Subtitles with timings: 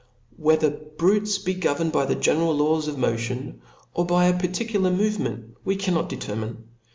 [0.35, 3.61] Whether brutes be governed by the general laws of motion,
[3.93, 6.63] or by a particular movement, we cannot determine.